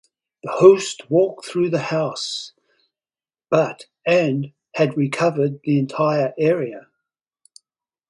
The 0.41 0.49
host 0.49 1.11
walked 1.11 1.45
through 1.45 1.69
the 1.69 1.77
house 1.93 2.53
but 3.51 3.85
and 4.03 4.51
had 4.73 4.95
covered 5.11 5.59
the 5.61 5.77
entire 5.77 6.33
area. 6.39 6.87